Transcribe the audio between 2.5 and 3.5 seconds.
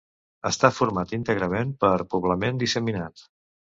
disseminat.